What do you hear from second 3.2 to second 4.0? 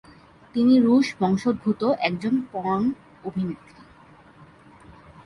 অভিনেত্রী।